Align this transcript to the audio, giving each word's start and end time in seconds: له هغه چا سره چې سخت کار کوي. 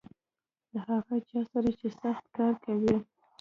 له 0.73 0.79
هغه 0.91 1.15
چا 1.29 1.39
سره 1.51 1.69
چې 1.79 1.87
سخت 2.01 2.25
کار 2.37 2.53
کوي. 2.65 2.95